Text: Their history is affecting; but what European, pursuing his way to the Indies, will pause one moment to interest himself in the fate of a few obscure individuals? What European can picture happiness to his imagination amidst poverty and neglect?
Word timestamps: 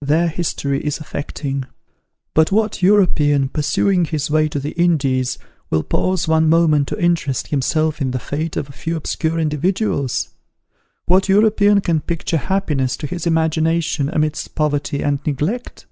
Their 0.00 0.28
history 0.28 0.80
is 0.80 1.00
affecting; 1.00 1.66
but 2.32 2.50
what 2.50 2.80
European, 2.82 3.50
pursuing 3.50 4.06
his 4.06 4.30
way 4.30 4.48
to 4.48 4.58
the 4.58 4.70
Indies, 4.70 5.36
will 5.68 5.82
pause 5.82 6.26
one 6.26 6.48
moment 6.48 6.88
to 6.88 6.98
interest 6.98 7.48
himself 7.48 8.00
in 8.00 8.12
the 8.12 8.18
fate 8.18 8.56
of 8.56 8.70
a 8.70 8.72
few 8.72 8.96
obscure 8.96 9.38
individuals? 9.38 10.30
What 11.04 11.28
European 11.28 11.82
can 11.82 12.00
picture 12.00 12.38
happiness 12.38 12.96
to 12.96 13.06
his 13.06 13.26
imagination 13.26 14.08
amidst 14.08 14.54
poverty 14.54 15.02
and 15.02 15.18
neglect? 15.26 15.84